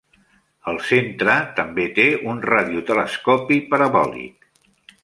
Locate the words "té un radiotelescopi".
1.99-3.63